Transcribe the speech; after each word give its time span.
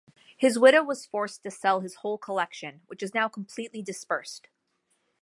His 0.35 0.57
widow 0.57 0.81
was 0.81 1.05
forced 1.05 1.43
to 1.43 1.51
sell 1.51 1.81
his 1.81 1.97
whole 1.97 2.17
collection, 2.17 2.81
which 2.87 3.03
is 3.03 3.13
now 3.13 3.29
completely 3.29 3.83
dispersed. 3.83 4.47